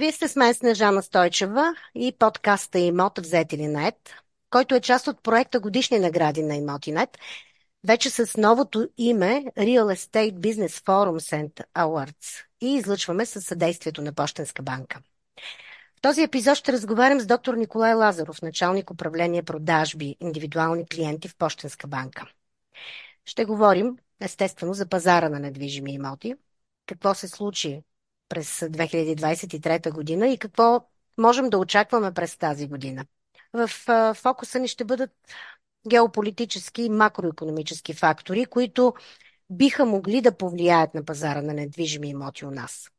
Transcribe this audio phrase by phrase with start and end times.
[0.00, 4.14] Вие сте с мен Снежана Стойчева и подкаста Имот взети ли нет,
[4.50, 7.18] който е част от проекта Годишни награди на Имотинет,
[7.84, 14.12] вече с новото име Real Estate Business Forum Cent Awards и излъчваме със съдействието на
[14.12, 15.02] Пощенска банка.
[15.98, 21.36] В този епизод ще разговарям с доктор Николай Лазаров, началник управление продажби индивидуални клиенти в
[21.36, 22.26] Пощенска банка.
[23.24, 26.34] Ще говорим, естествено, за пазара на недвижими имоти,
[26.86, 27.82] какво се случи
[28.30, 30.80] през 2023 година и какво
[31.18, 33.04] можем да очакваме през тази година.
[33.52, 33.68] В
[34.14, 35.10] фокуса ни ще бъдат
[35.88, 38.94] геополитически и макроекономически фактори, които
[39.50, 42.90] биха могли да повлияят на пазара на недвижими имоти у нас.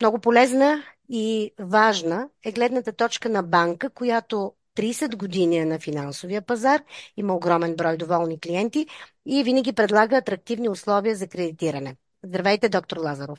[0.00, 6.42] Много полезна и важна е гледната точка на банка, която 30 години е на финансовия
[6.42, 6.82] пазар,
[7.16, 8.86] има огромен брой доволни клиенти
[9.26, 11.96] и винаги предлага атрактивни условия за кредитиране.
[12.24, 13.38] Здравейте, доктор Лазаров!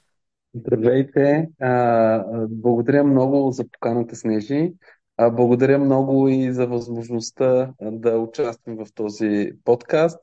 [0.54, 1.50] Здравейте!
[2.50, 4.74] благодаря много за поканата, Снежи.
[5.32, 10.20] благодаря много и за възможността да участвам в този подкаст.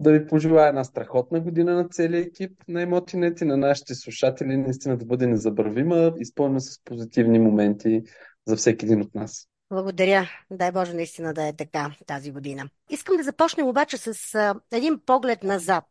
[0.00, 4.56] Да ви пожелая една страхотна година на целия екип на Емотинет и на нашите слушатели.
[4.56, 8.02] Наистина да бъде незабравима, изпълнена с позитивни моменти
[8.46, 9.48] за всеки един от нас.
[9.70, 10.28] Благодаря.
[10.50, 12.68] Дай Боже наистина да е така тази година.
[12.90, 15.84] Искам да започнем обаче с а, един поглед назад.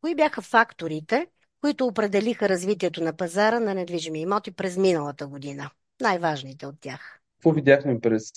[0.00, 1.26] Кои бяха факторите,
[1.64, 5.70] които определиха развитието на пазара на недвижими имоти през миналата година.
[6.00, 7.20] Най-важните от тях.
[7.36, 8.30] Какво видяхме през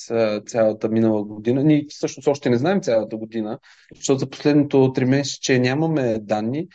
[0.47, 1.63] цялата минала година?
[1.63, 3.59] Ние всъщност още не знаем цялата година,
[3.95, 6.67] защото за последното три месече нямаме данни,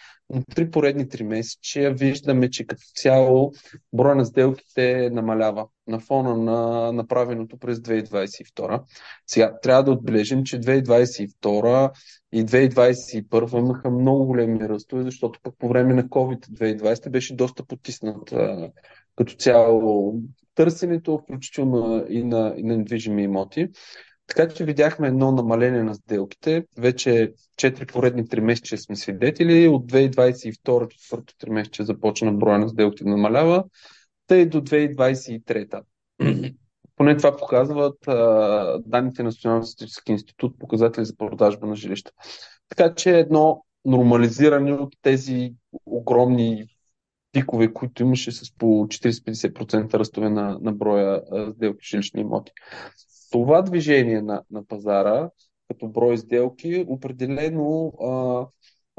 [0.55, 3.53] три поредни три месече виждаме, че като цяло
[3.93, 8.83] броя на сделките намалява на фона на направеното през 2022.
[9.27, 11.91] Сега трябва да отбележим, че 2022
[12.33, 17.65] и 2021 имаха много големи ръстове, защото пък по време на COVID 2020 беше доста
[17.65, 18.35] потиснат
[19.17, 20.15] като цяло
[20.55, 23.69] търсенето, включително и на, и на недвижими имоти.
[24.27, 26.65] Така че видяхме едно намаление на сделките.
[26.79, 29.69] Вече 4 поредни 3 месеца сме свидетели.
[29.69, 33.65] От 2022 четвърто 3 месеца започна броя на сделките да намалява.
[34.27, 35.83] Тъй до 2023.
[36.97, 42.11] Поне това показват а, данните на Националния статистически институт, показатели за продажба на жилища.
[42.69, 45.55] Така че едно нормализиране от тези
[45.87, 46.67] огромни
[47.33, 51.23] пикове, които имаше с по 40-50% ръстове на, на броя
[51.55, 52.53] сделки жилищни имоти.
[53.33, 55.31] Това движение на, на пазара,
[55.69, 58.47] като брой сделки, определено а,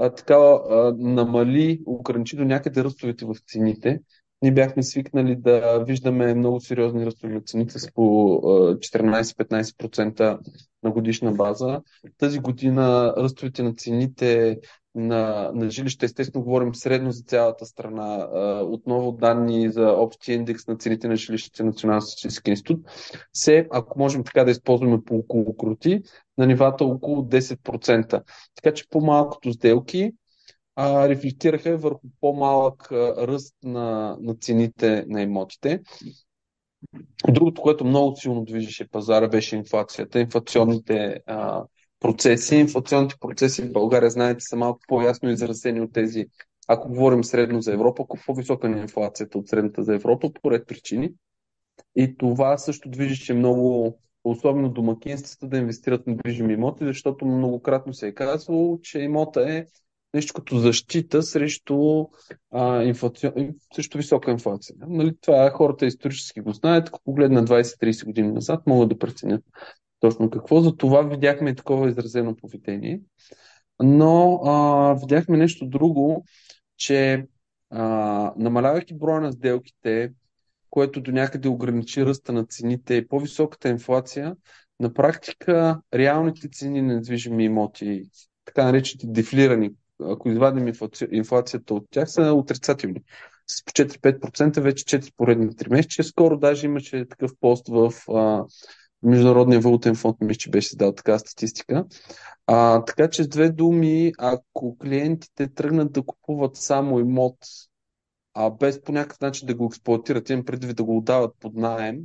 [0.06, 4.02] а, така а, намали, ограничи до някъде ръстовете в цените.
[4.42, 10.40] Ние бяхме свикнали да виждаме много сериозни ръстове на цените с по 14-15%
[10.84, 11.82] на годишна база.
[12.18, 14.60] Тази година ръстовете на цените
[14.96, 18.28] на, на жилища, естествено говорим средно за цялата страна,
[18.62, 22.80] отново данни за общия индекс на цените на жилищите Национален статистически институт,
[23.34, 26.02] се, ако можем така да използваме по около крути,
[26.38, 28.24] на нивата около 10%.
[28.56, 30.12] Така че по-малкото сделки
[30.76, 35.82] а, рефлектираха върху по-малък ръст на, на цените на имотите.
[37.30, 40.20] Другото, което много силно движеше пазара, беше инфлацията.
[40.20, 41.64] Инфлационните а,
[42.04, 42.56] процеси.
[42.56, 46.26] Инфлационните процеси в България, знаете, са малко по-ясно изразени от тези,
[46.68, 50.68] ако говорим средно за Европа, ако по-висока е инфлацията от средната за Европа, по ред
[50.68, 51.14] причини.
[51.96, 58.08] И това също движеше много, особено домакинствата, да инвестират в недвижими имоти, защото многократно се
[58.08, 59.66] е казвало, че имота е
[60.14, 62.06] нещо като защита срещу,
[62.52, 63.32] а, инфлаци...
[63.76, 64.76] срещу висока инфлация.
[64.88, 69.44] Нали, това хората исторически го знаят, ако погледнат 20-30 години назад, могат да преценят
[70.04, 70.62] точно какво.
[70.62, 73.02] За това видяхме такова изразено поведение.
[73.84, 76.26] Но а, видяхме нещо друго,
[76.78, 77.26] че
[77.70, 80.12] а, намалявайки броя на сделките,
[80.70, 84.36] което до някъде ограничи ръста на цените и по-високата инфлация,
[84.80, 88.04] на практика реалните цени на недвижими имоти,
[88.46, 89.72] така наречените дефлирани,
[90.02, 90.74] ако извадим
[91.12, 93.02] инфлацията от тях, са отрицателни.
[93.48, 96.04] С по 4-5% вече 4 поредни 3 месеца.
[96.04, 98.46] Скоро даже имаше такъв пост в а,
[99.04, 101.86] Международния валутен фонд, мисля, че беше дал така статистика.
[102.48, 107.38] А, така че с две думи, ако клиентите тръгнат да купуват само имот,
[108.34, 111.98] а без по някакъв начин да го експлуатират, имам предвид да го отдават под найем,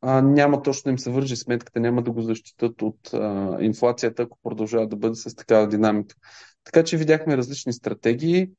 [0.00, 4.22] а, няма точно да им се вържи сметката, няма да го защитат от а, инфлацията,
[4.22, 6.16] ако продължава да бъде с такава динамика.
[6.64, 8.50] Така че видяхме различни стратегии.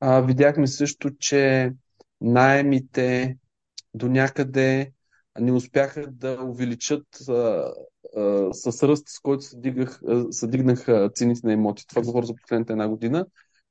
[0.00, 1.72] А, видяхме също, че
[2.20, 3.36] найемите
[3.94, 4.92] до някъде
[5.40, 7.32] не успяха да увеличат а,
[8.16, 10.00] а, с ръст, с който се, дигах,
[10.30, 11.86] се дигнаха цените на имоти.
[11.86, 13.26] Това говоря за последната една година.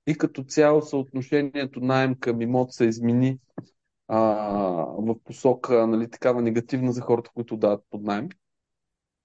[0.07, 3.39] И като цяло съотношението найем към имот се измени
[4.07, 4.19] а,
[4.97, 8.29] в посока нали, такава негативна за хората, които дават под найем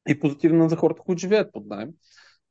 [0.08, 1.90] и позитивна за хората, които живеят под найем.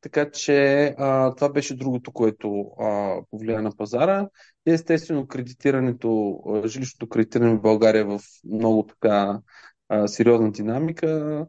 [0.01, 4.29] Така че а, това беше другото, което а, повлия на пазара.
[4.67, 9.39] И естествено кредитирането, жилищното кредитиране в България в много така
[9.89, 11.45] а, сериозна динамика.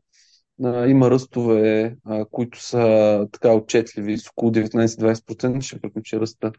[0.65, 6.53] А, има ръстове, а, които са така отчетливи, с около 19-20%, ще приключи ръста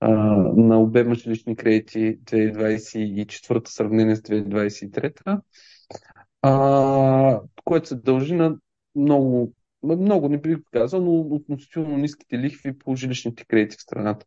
[0.00, 0.10] а,
[0.56, 5.40] на обема жилищни кредити 2024 сравнение с 2023,
[6.42, 8.56] а, което се дължи на
[8.96, 9.52] много,
[9.82, 14.26] много не бих казал, но относително ниските лихви по жилищните кредити в страната.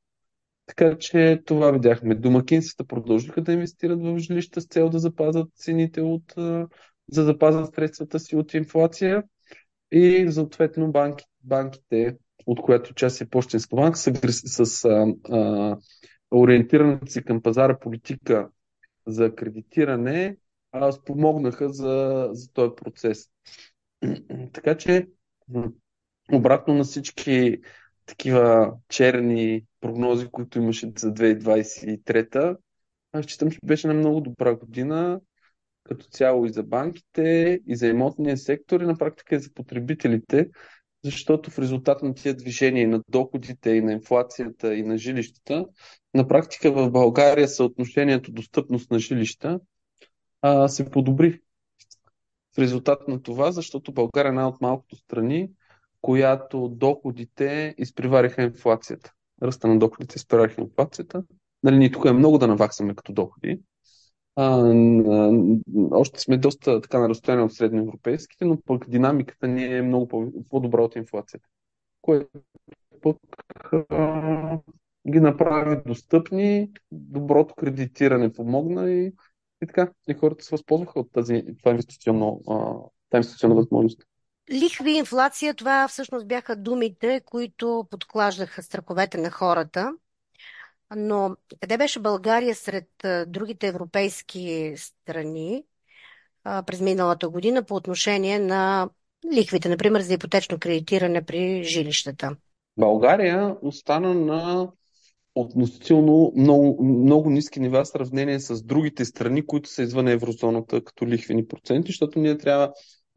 [0.69, 2.15] Така че това видяхме.
[2.15, 6.67] Домакинствата продължиха да инвестират в жилища с цел да запазят цените от, за
[7.07, 9.23] да запазят средствата си от инфлация
[9.91, 14.11] и съответно банки, банките, от която част е Почтенска банка, с,
[14.65, 15.77] с а, а,
[16.31, 18.49] ориентираната си към пазара политика
[19.07, 20.37] за кредитиране,
[20.71, 23.29] а, спомогнаха за, за този процес.
[24.53, 25.07] така че,
[26.33, 27.57] обратно на всички
[28.09, 32.57] такива черни прогнози, които имаше за 2023,
[33.11, 35.19] аз считам, че беше на много добра година
[35.83, 40.49] като цяло и за банките, и за имотния сектор, и на практика и за потребителите,
[41.03, 45.65] защото в резултат на тия движения на доходите, и на инфлацията, и на жилищата,
[46.13, 49.59] на практика в България съотношението достъпност на жилища
[50.41, 51.39] а, се подобри.
[52.55, 55.49] В резултат на това, защото България е една от малкото страни,
[56.01, 59.13] която доходите изпревариха инфлацията.
[59.43, 61.23] Ръста на доходите изпревариха инфлацията.
[61.63, 63.61] Нали, ние тук е много да наваксаме като доходи,
[64.35, 64.73] а,
[65.91, 70.07] още сме доста така на разстояние от средноевропейските, но пък динамиката ни е много
[70.49, 71.49] по-добра от инфлацията,
[72.01, 72.29] което
[73.01, 73.17] пък
[75.09, 79.05] ги направи достъпни, доброто кредитиране помогна и,
[79.63, 79.91] и така.
[80.07, 82.73] И хората се възползваха от тази, това инвестиционно, а,
[83.09, 84.03] тази инвестиционна възможност.
[84.51, 89.93] Лихви, инфлация, това всъщност бяха думите, които подклаждаха страховете на хората.
[90.95, 92.89] Но къде беше България сред
[93.27, 95.63] другите европейски страни
[96.65, 98.89] през миналата година по отношение на
[99.33, 102.35] лихвите, например, за ипотечно кредитиране при жилищата?
[102.77, 104.67] България остана на
[105.35, 111.07] относително много, много ниски нива в сравнение с другите страни, които са извън еврозоната като
[111.07, 112.73] лихвени проценти, защото ние трябва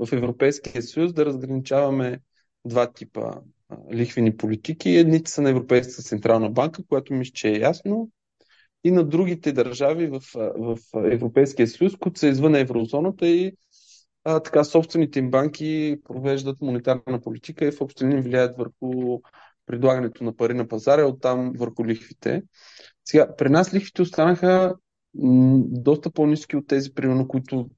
[0.06, 2.20] в Европейския съюз да разграничаваме
[2.64, 3.32] два типа
[3.94, 4.90] лихвени политики.
[4.90, 8.10] Едните са на Европейската централна банка, което мисля, че е ясно,
[8.84, 13.52] и на другите държави в, в Европейския съюз, които са извън еврозоната и
[14.24, 19.20] а, така собствените им банки провеждат монетарна политика и в общи линии влияят върху
[19.66, 22.42] предлагането на пари на пазара оттам върху лихвите.
[23.04, 24.74] Сега, при нас лихвите останаха
[25.64, 27.70] доста по-низки от тези, примерно, които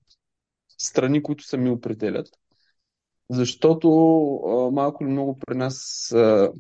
[0.79, 2.29] страни, които сами определят.
[3.31, 3.89] Защото
[4.37, 6.53] а, малко или много при нас а,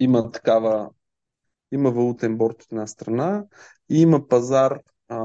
[0.00, 0.90] има такава,
[1.72, 3.44] има валутен борт от една страна
[3.90, 5.16] и има пазар, а,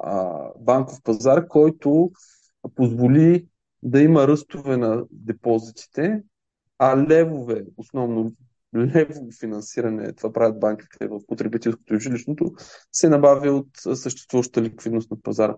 [0.00, 2.10] а, банков пазар, който
[2.74, 3.46] позволи
[3.82, 6.22] да има ръстове на депозитите,
[6.78, 8.32] а левове, основно
[8.76, 12.52] левово финансиране, това правят банките в потребителското и жилищното,
[12.92, 15.56] се набави от съществуващата ликвидност на пазара.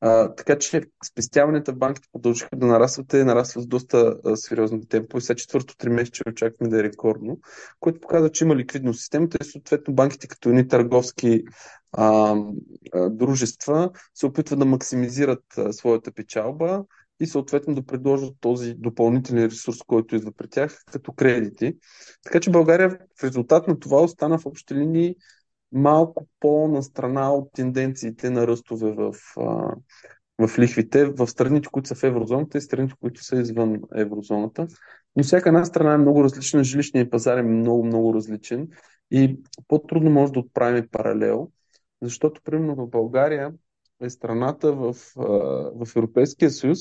[0.00, 4.88] А, така че спестяването в банките продължиха да нарастват и нарастват с доста а, сериозни
[4.88, 5.20] темпове.
[5.20, 7.40] Сега четвърто три месеца очакваме да е рекордно,
[7.80, 11.44] което показва, че има ликвидност в системата и съответно банките като едни търговски
[11.92, 12.36] а,
[12.94, 16.84] а, дружества се опитват да максимизират а, своята печалба
[17.20, 21.76] и съответно да предложат този допълнителен ресурс, който идва при тях, като кредити.
[22.22, 25.16] Така че България в резултат на това остана в общи линии
[25.72, 29.14] малко по-на страна от тенденциите на ръстове в,
[30.38, 34.66] в лихвите в страните, които са в еврозоната и страните, които са извън еврозоната.
[35.16, 38.68] Но всяка една страна е много различна, жилищният пазар е много, много различен
[39.10, 41.50] и по-трудно може да отправим паралел,
[42.02, 43.52] защото, примерно, в България
[44.00, 44.94] е страната в,
[45.74, 46.78] в Европейския съюз,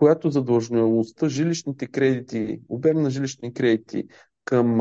[0.00, 4.04] която задлъжнялостта, жилищните кредити, обем на жилищни кредити
[4.44, 4.76] към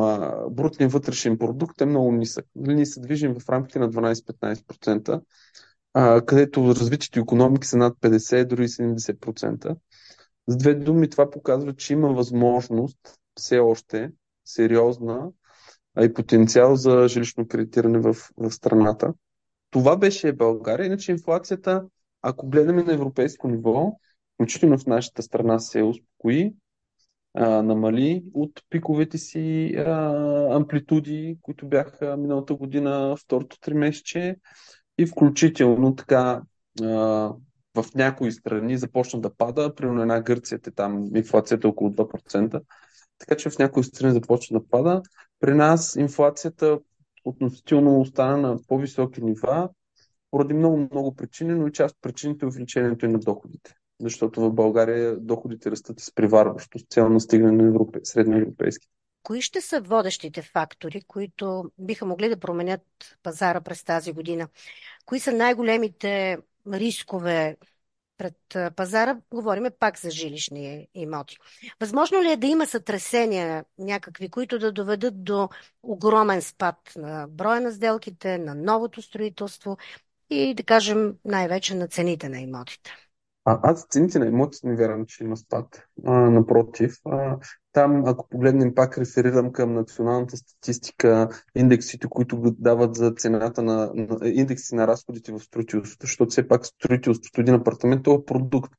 [0.51, 2.45] брутния вътрешен продукт е много нисък.
[2.55, 5.21] Нали, ние се движим в рамките на 12-15%,
[5.93, 9.75] а, където развитите економики са над 50, дори 70%.
[10.47, 12.99] С две думи това показва, че има възможност
[13.35, 14.11] все още
[14.45, 15.31] сериозна
[15.95, 19.13] а и потенциал за жилищно кредитиране в, в страната.
[19.69, 20.85] Това беше България.
[20.85, 21.85] Иначе инфлацията,
[22.21, 23.91] ако гледаме на европейско ниво,
[24.39, 26.53] включително в нашата страна се успокои,
[27.33, 34.35] а, намали от пиковете си а, амплитуди, които бяха миналата година, второто три месече
[34.97, 36.41] и включително така
[36.81, 36.87] а,
[37.75, 42.61] в някои страни започна да пада, примерно една Гърция е там инфлацията е около 2%,
[43.17, 45.01] така че в някои страни започна да пада.
[45.39, 46.79] При нас инфлацията
[47.25, 49.69] относително остана на по-високи нива,
[50.31, 53.73] поради много-много причини, но и част от причините е увеличението и на доходите.
[54.01, 58.87] Защото в България доходите растат изпреварващо с цел настигане на европе, средноевропейски.
[59.23, 62.81] Кои ще са водещите фактори, които биха могли да променят
[63.23, 64.47] пазара през тази година?
[65.05, 66.37] Кои са най-големите
[66.73, 67.57] рискове
[68.17, 69.21] пред пазара?
[69.31, 71.37] Говориме пак за жилищни имоти.
[71.79, 75.49] Възможно ли е да има сътресения някакви, които да доведат до
[75.83, 79.77] огромен спад на броя на сделките, на новото строителство
[80.29, 82.91] и да кажем най-вече на цените на имотите?
[83.49, 85.81] А, аз цените на имотите не вярвам, че има спад.
[86.05, 87.37] А, напротив, а,
[87.71, 94.29] там, ако погледнем, пак реферирам към националната статистика, индексите, които дават за цената на, на
[94.29, 98.71] индекси на разходите в строителството, защото все пак строителството, един апартамент, това е продукт.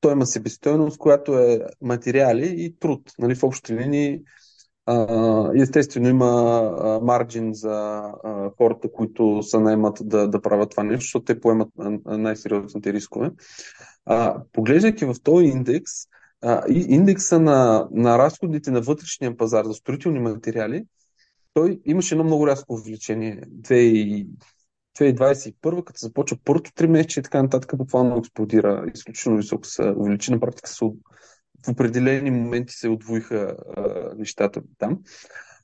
[0.00, 3.12] Той има себестойност, която е материали и труд.
[3.18, 4.22] Нали, в общи линии
[5.56, 8.02] естествено има марджин за
[8.58, 11.68] хората, които са наймат да, да правят това нещо, защото те поемат
[12.06, 13.30] най-сериозните рискове.
[14.52, 15.92] поглеждайки в този индекс,
[16.68, 20.84] индекса на, на разходите на вътрешния пазар за строителни материали,
[21.54, 23.42] той имаше едно много рязко увеличение.
[24.96, 28.84] 2021, като започва първото три месеца и така нататък, буквално експлодира.
[28.94, 30.30] Изключително високо се увеличи.
[30.30, 30.84] На практика се
[31.66, 34.98] в определени моменти се отвоиха а, нещата там.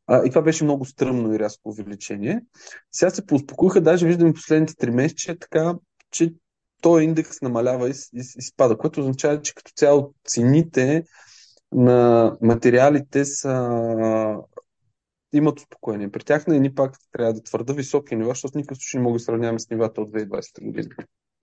[0.07, 2.41] А, и това беше много стръмно и рязко увеличение.
[2.93, 5.75] Сега се поуспокоиха, даже виждаме последните три месеца, така,
[6.11, 6.33] че
[6.83, 11.05] този индекс намалява и, и, и спада, което означава, че като цяло цените
[11.73, 14.37] на материалите са
[15.33, 16.11] имат успокоение.
[16.11, 19.19] При тях на едни пак трябва да твърда високи нива, защото никакъв случай не мога
[19.19, 20.89] да сравняваме с нивата от 2020 година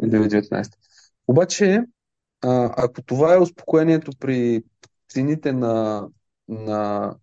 [0.03, 0.71] и 2019.
[1.27, 1.83] Обаче
[2.41, 4.63] а, ако това е успокоението при
[5.09, 6.07] цените на,
[6.47, 7.15] на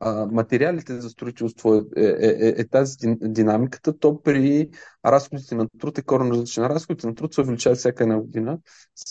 [0.00, 4.68] а, материалите за строителство е, е, е, е тази динамиката, то при
[5.06, 6.64] разходите на труд е коренно различен.
[6.64, 8.58] Разходите на труд се увеличават всяка една година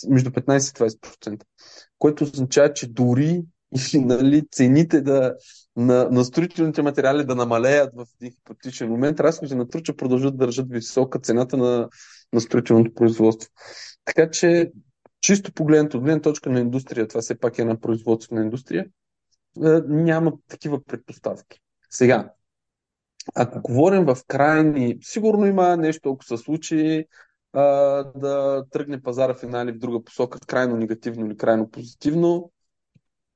[0.08, 1.42] между 15 и 20%,
[1.98, 3.42] което означава, че дори
[3.94, 5.34] нали, цените да,
[5.76, 10.36] на, на строителните материали да намалеят в един хипотетичен момент, разходите на труд ще продължат
[10.36, 11.88] да държат висока цената на,
[12.32, 13.50] на строителното производство.
[14.04, 14.70] Така че
[15.20, 18.86] чисто погледнато от гледна точка на индустрия, това все пак е една производствена индустрия,
[19.64, 21.60] е, няма такива предпоставки.
[21.90, 22.32] Сега,
[23.34, 27.06] ако говорим в крайни, сигурно има нещо, ако се случи,
[27.52, 27.62] а,
[28.16, 32.52] да тръгне пазара в една или в друга посока, крайно негативно или крайно позитивно.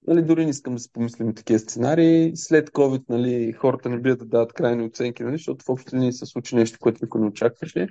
[0.06, 2.32] Нали, дори не искам да си помислим такива сценарии.
[2.36, 6.12] След COVID нали, хората не бият да дават крайни оценки, нали, защото в общи линии
[6.12, 7.88] се случи нещо, което никой не очакваше.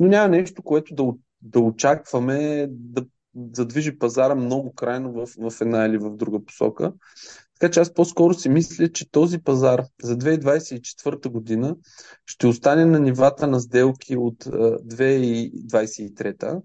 [0.00, 1.04] Но няма нещо, което да,
[1.42, 3.06] да очакваме да
[3.52, 6.92] задвижи пазара много крайно в, в една или в друга посока.
[7.60, 11.76] Така че аз по-скоро си мисля, че този пазар за 2024 година
[12.26, 16.62] ще остане на нивата на сделки от 2023,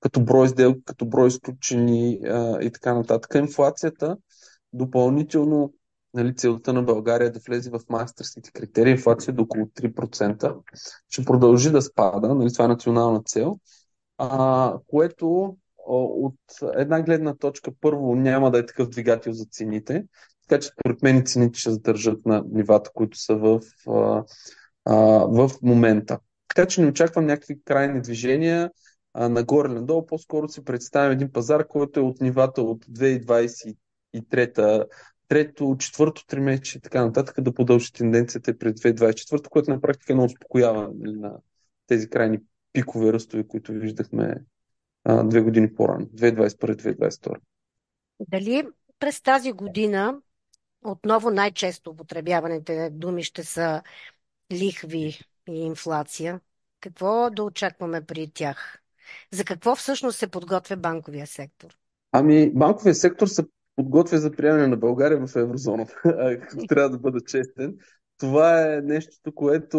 [0.00, 2.20] като брой сделки, като брой изключени
[2.62, 3.34] и така нататък.
[3.34, 4.16] Инфлацията
[4.72, 5.72] допълнително
[6.14, 10.56] нали, целта на България е да влезе в мастерските критерии, инфлация до около 3%,
[11.08, 13.58] ще продължи да спада, нали, това е национална цел,
[14.18, 15.56] а, което
[15.86, 16.34] от
[16.74, 20.04] една гледна точка, първо няма да е такъв двигател за цените,
[20.48, 24.24] така че според мен цените ще задържат на нивата, които са в, а,
[24.84, 24.96] а,
[25.26, 26.18] в момента.
[26.48, 28.70] Така че не очаквам някакви крайни движения
[29.14, 30.06] а, нагоре-надолу.
[30.06, 34.84] По-скоро си представям един пазар, който е от нивата от 2023
[35.30, 40.12] трето, четвърто три месеца и така нататък да продължи тенденцията през 2024, което на практика
[40.12, 41.36] е много успокоява нали, на
[41.86, 42.38] тези крайни
[42.72, 44.34] пикове ръстове, които виждахме
[45.04, 47.36] а, две години по-рано, 2021-2022.
[48.28, 50.20] Дали през тази година
[50.84, 53.82] отново най-често употребяваните думи ще са
[54.52, 56.40] лихви и инфлация?
[56.80, 58.78] Какво да очакваме при тях?
[59.32, 61.76] За какво всъщност се подготвя банковия сектор?
[62.12, 63.42] Ами, банковия сектор се
[63.76, 65.94] подготвя за приемане на България в еврозоната.
[66.04, 67.76] Ако трябва да бъда честен.
[68.18, 69.78] Това е нещо, което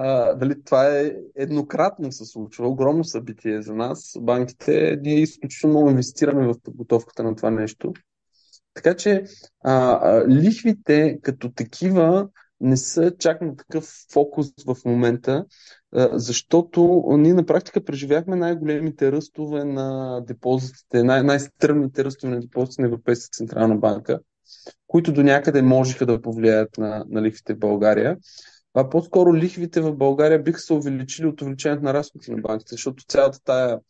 [0.00, 4.16] а, дали това е еднократно се случва, огромно събитие за нас.
[4.20, 7.92] Банките, ние изключително много инвестираме в подготовката на това нещо.
[8.74, 9.24] Така че
[9.64, 12.28] а, а, лихвите като такива
[12.60, 15.44] не са чак на такъв фокус в момента,
[15.92, 22.82] а, защото ние на практика преживяхме най-големите ръстове на депозитите, най- най-стръмните ръстове на депозитите
[22.82, 24.20] на Европейската централна банка,
[24.86, 28.16] които до някъде можеха да повлияят на, на лихвите в България
[28.80, 33.04] а по-скоро лихвите в България биха се увеличили от увеличението на разходите на банките, защото
[33.08, 33.80] цялата тая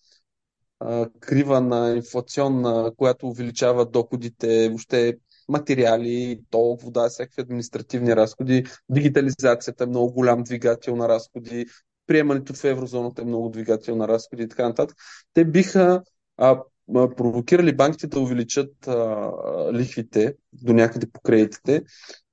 [0.81, 5.15] а, крива на инфлационна, която увеличава доходите, въобще
[5.49, 8.65] материали, ток, вода, всякакви административни разходи.
[8.89, 11.67] Дигитализацията е много голям двигател на разходи.
[12.07, 14.97] Приемането в еврозоната е много двигател на разходи и така нататък.
[15.35, 16.03] Те биха
[16.37, 19.31] а, провокирали банките да увеличат а,
[19.73, 21.83] лихвите до някъде по кредитите,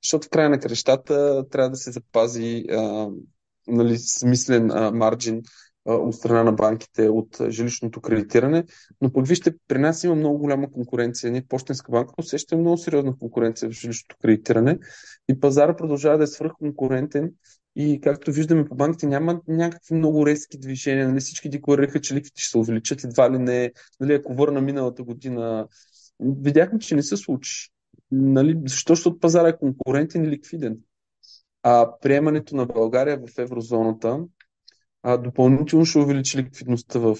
[0.03, 3.09] защото в края на крещата трябва да се запази а,
[3.67, 5.41] нали, смислен а, марджин
[5.87, 8.63] а, от страна на банките от жилищното кредитиране.
[9.01, 11.31] Но пък вижте, при нас има много голяма конкуренция.
[11.31, 14.79] Ние, Почтенска банка, усещаме много сериозна конкуренция в жилищното кредитиране
[15.29, 17.31] и пазара продължава да е свръхконкурентен
[17.75, 21.07] и както виждаме по банките, няма някакви много резки движения.
[21.09, 21.19] Нали?
[21.19, 23.71] Всички декларираха, че ликвите ще се увеличат, едва ли не.
[23.99, 24.13] Нали?
[24.13, 25.67] Ако върна миналата година,
[26.19, 27.69] видяхме, че не се случи.
[28.11, 28.61] Нали?
[28.65, 28.95] Защо?
[28.95, 30.77] Защото пазара е конкурентен и ликвиден.
[31.63, 34.19] А приемането на България в еврозоната
[35.03, 37.15] а, допълнително ще увеличи ликвидността в,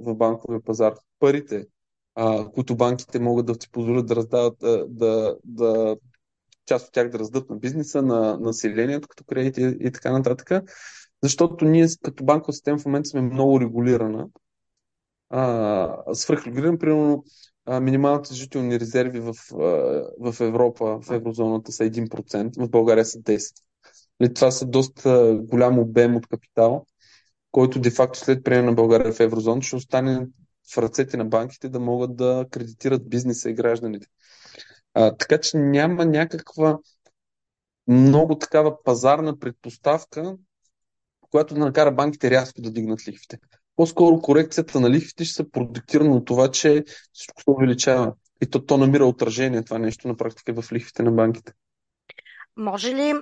[0.00, 0.94] в банковия пазар.
[1.18, 1.66] Парите,
[2.14, 5.96] а, които банките могат да си позволят да раздават, да, да, да
[6.66, 10.64] част от тях да раздадат на бизнеса, на населението като кредити и, и така нататък.
[11.22, 14.26] Защото ние като банкова система в момента сме много регулирана.
[15.30, 17.24] А, свръхрегулиран, примерно
[17.80, 19.34] минималните жителни резерви в,
[20.20, 23.52] в Европа, в еврозоната са 1%, в България са 10%.
[24.20, 26.86] Нали, това са доста голям обем от капитал,
[27.50, 30.26] който де-факто след приема на България в еврозоната ще остане
[30.74, 34.06] в ръцете на банките да могат да кредитират бизнеса и гражданите.
[34.98, 36.78] А, така че няма някаква
[37.88, 40.36] много такава пазарна предпоставка,
[41.20, 43.38] която да накара банките рязко да дигнат лихвите.
[43.76, 48.14] По-скоро корекцията на лихвите ще се продиктирана от това, че всичко се увеличава.
[48.42, 51.52] И то, то намира отражение това нещо на практика в лихвите на банките.
[52.56, 53.14] Може ли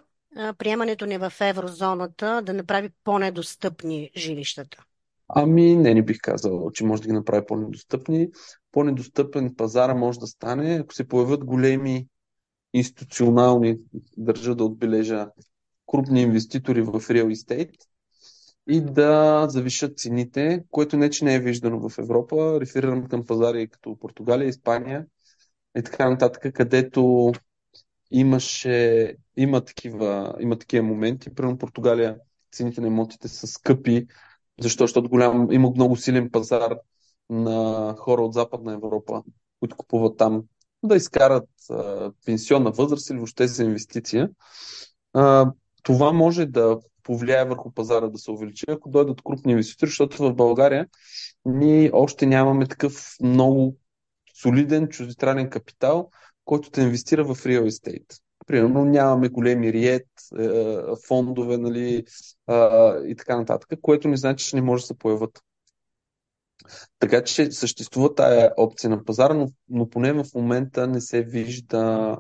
[0.58, 4.84] приемането ни в еврозоната да направи по-недостъпни жилищата?
[5.28, 8.28] Ами, не, не бих казал, че може да ги направи по-недостъпни.
[8.74, 12.06] По-недостъпен пазара може да стане, ако се появят големи
[12.72, 13.78] институционални,
[14.16, 15.28] държа да отбележа,
[15.86, 17.76] крупни инвеститори в real estate
[18.68, 22.60] и да завишат цените, което не, че не е виждано в Европа.
[22.60, 25.06] Реферирам към пазари като Португалия, Испания
[25.78, 27.32] и така нататък, където
[28.10, 31.34] имаше, има такива, има такива моменти.
[31.34, 32.16] Примерно Португалия
[32.52, 34.06] цените на имотите са скъпи,
[34.60, 34.84] защо?
[34.84, 36.74] Защото голям, има много силен пазар
[37.30, 39.22] на хора от Западна Европа,
[39.60, 40.42] които купуват там
[40.82, 44.30] да изкарат а, пенсионна възраст или въобще за инвестиция.
[45.12, 50.22] А, това може да повлияе върху пазара да се увеличи, ако дойдат крупни инвеститори, защото
[50.22, 50.86] в България
[51.44, 53.76] ние още нямаме такъв много
[54.42, 56.10] солиден чуждестранен капитал,
[56.44, 58.20] който да инвестира в real estate.
[58.46, 60.08] Примерно нямаме големи риет,
[60.38, 60.76] е,
[61.08, 62.04] фондове нали,
[63.06, 65.42] и така нататък, което не значи, че не може да се появят.
[66.98, 72.16] Така че съществува тая опция на пазара, но, но поне в момента не се вижда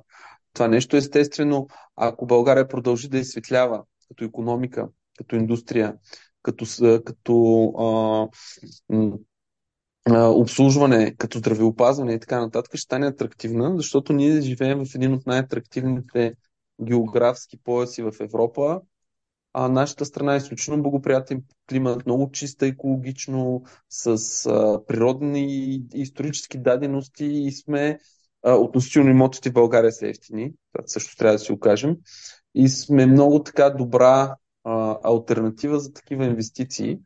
[0.52, 0.96] това нещо.
[0.96, 5.94] Естествено, ако България продължи да изсветлява като економика, като индустрия,
[6.42, 6.64] като,
[7.04, 8.28] като а,
[10.28, 15.26] обслужване, като здравеопазване и така нататък, ще стане атрактивна, защото ние живеем в един от
[15.26, 16.34] най-атрактивните
[16.82, 18.80] географски пояси в Европа.
[19.56, 24.06] А нашата страна е изключително благоприятен климат, много чиста, екологично, с
[24.46, 27.98] а, природни и исторически дадености и сме
[28.42, 31.96] а, относително имотите в България са ефтини, това също трябва да си окажем.
[32.54, 36.98] И сме много така добра а, альтернатива за такива инвестиции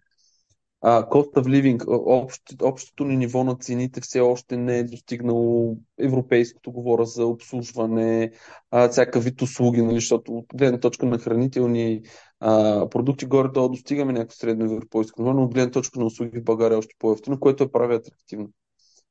[0.81, 5.77] а, cost of living, общ, общото ни ниво на цените все още не е достигнало
[6.01, 8.31] европейското, говоря за обслужване,
[8.71, 12.03] а, всяка вид услуги, нали, защото от гледна точка на хранителни
[12.41, 16.45] а, продукти горе-долу достигаме някакво средно европейско ниво, но от гледна точка на услуги в
[16.45, 18.49] България е още по-ефтино, което е прави атрактивно.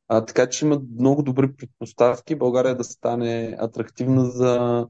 [0.07, 4.85] А, така че има много добри предпоставки България да стане атрактивна за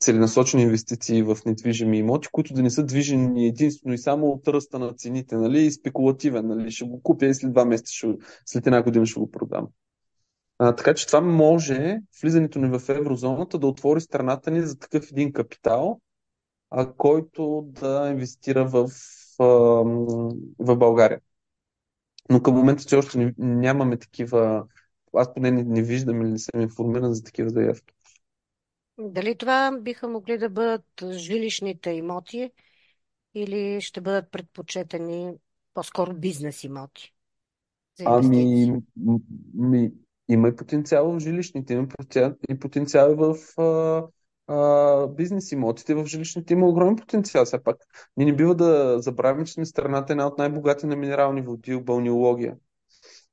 [0.00, 4.78] целенасочени инвестиции в недвижими имоти, които да не са движени единствено и само от ръста
[4.78, 8.66] на цените, нали, и спекулативен, нали, ще го купя и след два месеца, ще, след
[8.66, 9.68] една година ще го продам.
[10.58, 15.10] А, така че това може, влизането ни в еврозоната, да отвори страната ни за такъв
[15.10, 16.00] един капитал,
[16.70, 18.90] а, който да инвестира в,
[19.38, 19.44] а,
[20.58, 21.20] в България.
[22.30, 24.64] Но към момента все още нямаме такива,
[25.14, 27.93] аз поне не, не виждам или не съм информиран за такива заявки.
[28.98, 32.50] Дали това биха могли да бъдат жилищните имоти
[33.34, 35.32] или ще бъдат предпочетени
[35.74, 37.14] по-скоро бизнес имоти
[37.98, 38.72] за Ами,
[39.54, 39.92] ми,
[40.28, 41.86] има и потенциал в жилищните, има
[42.48, 44.06] и потенциал и в а,
[44.54, 45.94] а, бизнес имотите.
[45.94, 47.44] В жилищните има огромен потенциал.
[47.44, 47.76] Все пак,
[48.16, 52.56] ние не бива да забравим, че сме страната една от най-богати на минерални води, балнеология.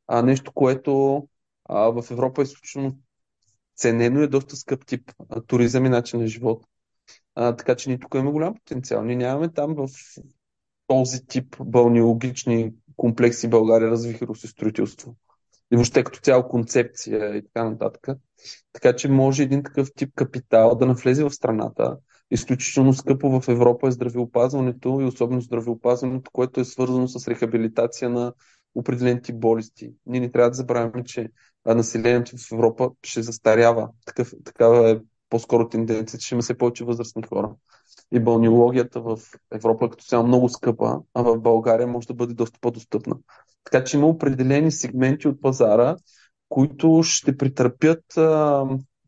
[0.07, 1.27] а, нещо, което
[1.65, 2.97] а, в Европа е изключително
[3.81, 6.65] ценено е доста скъп тип а, туризъм и начин на живот.
[7.35, 9.03] А, така че ние тук имаме голям потенциал.
[9.03, 9.87] Ние нямаме там в
[10.87, 15.15] този тип балнеологични комплекси България развиха строителство.
[15.73, 18.07] И въобще като цяло концепция и така нататък.
[18.73, 21.97] Така че може един такъв тип капитал да навлезе в страната.
[22.31, 28.33] Изключително скъпо в Европа е здравеопазването и особено здравеопазването, което е свързано с рехабилитация на
[28.75, 29.93] определен тип болести.
[30.05, 31.29] Ние не трябва да забравяме, че
[31.65, 33.89] населението в Европа ще застарява.
[34.05, 37.51] Такъв, такава е по-скоро тенденция, че ще има все повече възрастни хора.
[38.11, 39.19] И балнеологията в
[39.51, 43.15] Европа като цяло много скъпа, а в България може да бъде доста по-достъпна.
[43.63, 45.95] Така че има определени сегменти от пазара,
[46.49, 48.65] които ще претърпят а,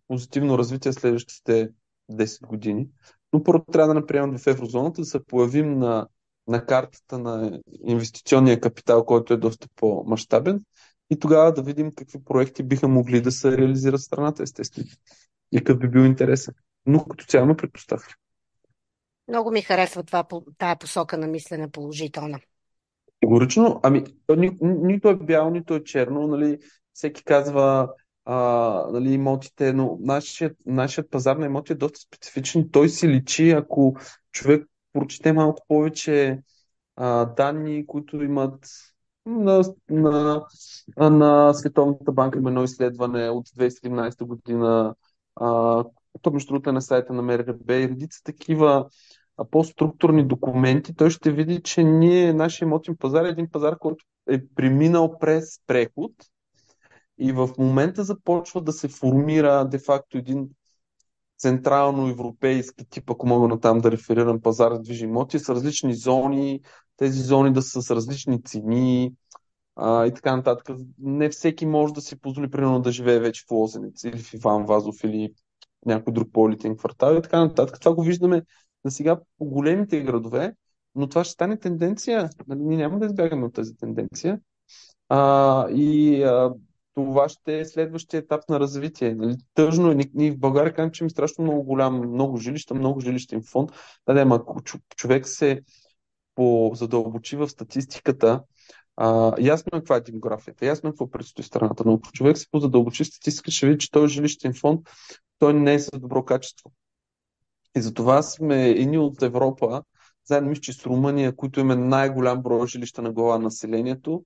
[0.07, 1.69] позитивно развитие следващите
[2.11, 2.87] 10 години.
[3.33, 6.07] Но първо трябва да наприемем в еврозоната, да се появим на,
[6.47, 10.63] на картата на инвестиционния капитал, който е доста по-масштабен
[11.09, 14.87] и тогава да видим какви проекти биха могли да се реализират в страната, естествено.
[15.51, 16.53] И какъв би бил интересен.
[16.85, 18.13] Но като цяло има предпоставки.
[19.27, 20.25] Много ми харесва това,
[20.57, 22.39] тая посока на мислене положителна.
[23.21, 23.79] Категорично.
[23.83, 24.03] Ами,
[24.37, 26.27] ни, нито е бяло, нито е черно.
[26.27, 26.59] Нали?
[26.93, 27.89] Всеки казва
[28.25, 28.35] а,
[28.91, 32.69] нали, имотите, но нашият, нашият пазар на имоти е доста специфичен.
[32.71, 33.95] Той си личи, ако
[34.31, 36.39] човек прочете малко повече
[36.95, 38.67] а, данни, които имат
[39.25, 40.45] на, на,
[40.97, 44.95] на Световната банка има едно изследване от 2017 година,
[45.35, 45.83] а,
[46.21, 48.89] то между другото е на сайта на МРБ и редица такива
[49.51, 54.47] по-структурни документи, той ще види, че ние, нашия имотен пазар е един пазар, който е
[54.55, 56.11] преминал през преход
[57.17, 60.49] и в момента започва да се формира де-факто един
[61.37, 65.95] централно европейски тип, ако мога на там да реферирам пазар за движими имоти, с различни
[65.95, 66.61] зони,
[66.97, 69.13] тези зони да са с различни цени
[69.75, 70.77] а, и така нататък.
[70.99, 74.65] Не всеки може да си позволи, примерно, да живее вече в Лозенец или в Иван
[74.65, 75.33] Вазов или
[75.85, 77.79] някой друг по-елитен квартал и така нататък.
[77.79, 78.41] Това го виждаме
[78.85, 80.53] на сега по големите градове,
[80.95, 82.29] но това ще стане тенденция.
[82.47, 84.39] Нали, ние няма да избягаме от тази тенденция.
[85.09, 86.53] А, и а,
[86.93, 89.15] това ще е следващия етап на развитие.
[89.15, 89.97] Нали, тъжно е.
[90.13, 93.71] Ние в България казвам, че има страшно много голям, много жилища, много жилищен фонд.
[94.07, 94.61] Да, ако
[94.95, 95.61] човек се
[96.73, 98.43] задълбочи в статистиката,
[98.95, 102.51] а, ясно е каква е демографията, ясно е какво предстои страната, но ако човек се
[102.51, 104.81] позадълбочи статистика, ще види, че този жилищен фонд
[105.39, 106.71] той не е с добро качество.
[107.75, 109.83] И затова сме едни от Европа,
[110.25, 114.25] заедно мисля, че с Румъния, които има най-голям брой жилища на глава на населението.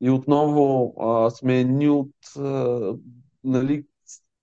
[0.00, 2.94] И отново а, сме едни от, а,
[3.44, 3.84] нали,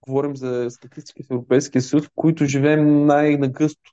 [0.02, 3.92] говорим за статистики в Европейския съюз, които живеем най-нагъсто,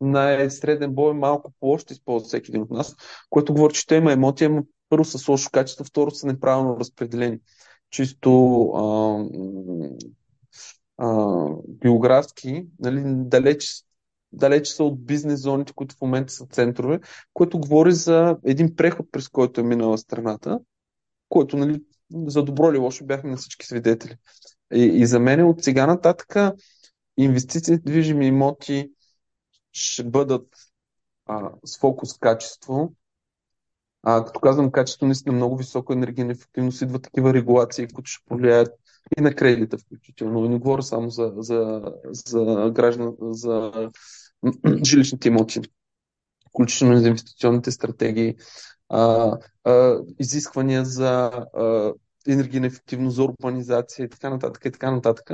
[0.00, 2.96] най-среден бой, малко по-още използва всеки един от нас,
[3.30, 7.38] което говори, че те има емоция, има първо с лошо качество, второ са неправилно разпределени.
[7.90, 9.16] Чисто а,
[10.98, 13.84] а, биографски, нали, далеч
[14.32, 17.00] далеч са от бизнес зоните, които в момента са центрове,
[17.32, 20.58] което говори за един преход, през който е минала страната,
[21.28, 21.82] който, нали,
[22.26, 24.16] за добро или лошо бяхме на всички свидетели.
[24.74, 26.36] И, и за мен от сега нататък
[27.16, 28.90] инвестиции движими имоти
[29.72, 30.48] ще бъдат
[31.26, 32.92] а, с фокус качество.
[34.02, 38.72] А, като казвам качество, наистина много висока енергийна ефективност, идват такива регулации, които ще повлияят
[39.18, 40.44] и на кредита включително.
[40.44, 43.72] И не говоря само за, за, за, граждан, за
[44.84, 45.60] жилищните имоти,
[46.48, 48.36] включително за инвестиционните стратегии,
[48.88, 51.92] а, а, изисквания за а,
[52.28, 55.30] енергийна ефективност, за урбанизация и така нататък, и така нататък,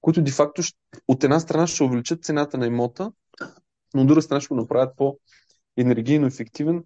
[0.00, 0.62] които де-факто
[1.08, 3.12] от една страна ще увеличат цената на имота,
[3.94, 6.84] но от друга страна ще го направят по-енергийно ефективен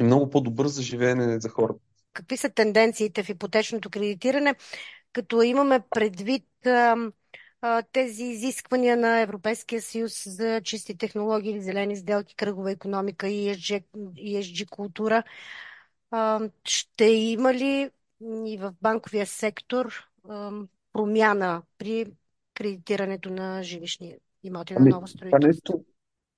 [0.00, 1.80] и много по-добър за живеене за хората.
[2.12, 4.54] Какви са тенденциите в ипотечното кредитиране,
[5.12, 6.44] като имаме предвид
[7.92, 13.84] тези изисквания на Европейския съюз за чисти технологии, зелени сделки, кръгова економика и ESG,
[14.16, 15.22] ESG култура.
[16.64, 17.90] Ще има ли
[18.46, 20.08] и в банковия сектор
[20.92, 22.06] промяна при
[22.54, 25.84] кредитирането на жилищни имоти на ами, ново строителство?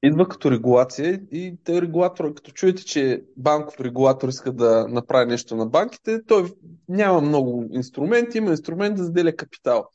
[0.02, 5.56] Идва като регулация и те регулатор, като чуете, че банков регулатор иска да направи нещо
[5.56, 6.52] на банките, той
[6.88, 9.88] няма много инструменти, има инструмент да заделя капитал.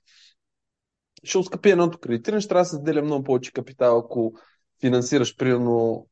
[1.24, 4.34] Ще оскъпи едното кредитиране, ще трябва да се заделя много повече капитал, ако
[4.82, 6.08] финансираш, примерно,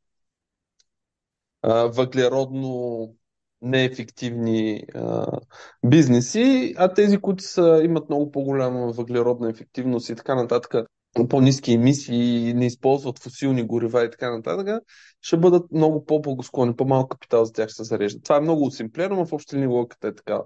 [1.86, 3.15] въглеродно
[3.62, 5.39] неефективни а,
[5.86, 10.88] бизнеси, а тези, които са, имат много по-голяма въглеродна ефективност и така нататък,
[11.30, 14.84] по-низки емисии, не използват фусилни горива и така нататък,
[15.21, 18.21] ще бъдат много по-благосклонни, по-малко капитал за тях ще се зарежда.
[18.21, 20.41] Това е много осимплено, но в общи линии логиката е така.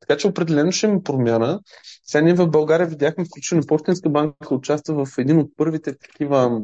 [0.00, 1.60] Така че определено ще има промяна.
[2.04, 6.60] Сега ние в България видяхме, включително Почтенска банка участва в един от първите такива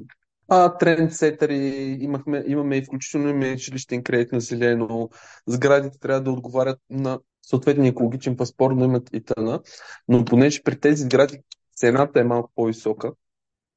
[0.48, 1.56] а, трендсетъри,
[2.00, 5.10] имахме, имаме и включително имаме жилищен кредит на зелено,
[5.46, 9.60] сградите трябва да отговарят на съответния екологичен паспорт, да имат и тъна,
[10.08, 11.38] но понеже при тези сгради
[11.76, 13.12] цената е малко по-висока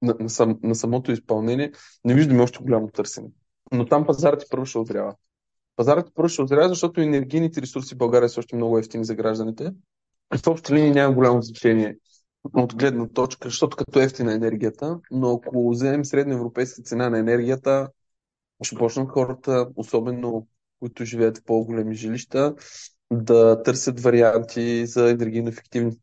[0.01, 1.71] на, на, сам, на самото изпълнение,
[2.05, 3.27] не виждаме още голямо търсене.
[3.71, 5.15] Но там пазарът първо ще озрява.
[5.75, 9.71] Пазарът първо ще озрява, защото енергийните ресурси в България са още много ефтини за гражданите.
[10.35, 11.97] И в общи линии няма голямо значение
[12.53, 17.89] от гледна точка, защото като ефтина енергията, но ако вземем средноевропейска цена на енергията,
[18.63, 20.47] ще почнат хората, особено
[20.79, 22.55] които живеят в по-големи жилища,
[23.11, 25.97] да търсят варианти за енергийно ефективни.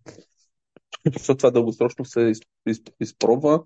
[1.13, 2.33] Защото това дългосрочно се
[3.01, 3.63] изпробва.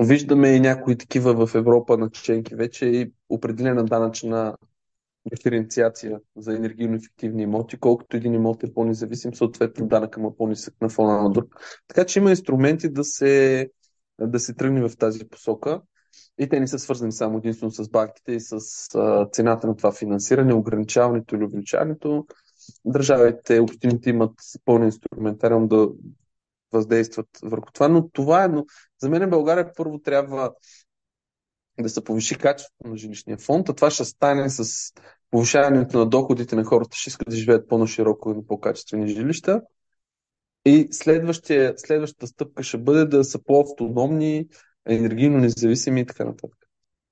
[0.00, 4.56] Виждаме и някои такива в Европа наченки вече и определена данъчна
[5.34, 7.76] диференциация за енергийно ефективни имоти.
[7.76, 11.54] Колкото един имот е по-независим, съответно данъка му е по-нисък на фона на друг.
[11.88, 13.70] Така че има инструменти да се,
[14.20, 15.80] да се тръгне в тази посока.
[16.38, 18.58] И те не са свързани само единствено с банките и с
[19.32, 22.26] цената на това финансиране, ограничаването или увеличаването.
[22.84, 24.32] Държавите, общините имат
[24.64, 25.88] пълен инструментариум да
[26.72, 28.64] въздействат върху това, но това е, но
[29.02, 30.52] за мен България първо трябва
[31.80, 34.92] да се повиши качеството на жилищния фонд, а това ще стане с
[35.30, 39.62] повишаването на доходите на хората, ще искат да живеят по-нашироко и на по-качествени жилища.
[40.64, 44.48] И следващата стъпка ще бъде да са по-автономни,
[44.88, 46.65] енергийно независими и така нататък.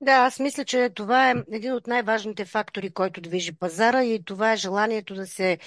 [0.04, 4.52] Да, аз мисля, че това е един от най-важните фактори, който движи пазара и това
[4.52, 5.58] е желанието да се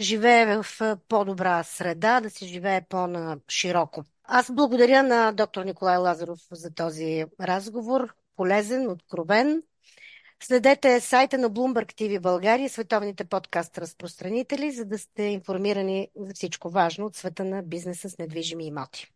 [0.00, 0.66] живее в
[1.08, 4.04] по-добра среда, да се живее по-широко.
[4.24, 9.62] Аз благодаря на доктор Николай Лазаров за този разговор, полезен, откровен.
[10.42, 16.70] Следете сайта на Bloomberg TV България световните подкаст разпространители, за да сте информирани за всичко
[16.70, 19.12] важно от света на бизнеса с недвижими имоти.